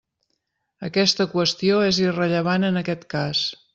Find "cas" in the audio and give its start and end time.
3.17-3.45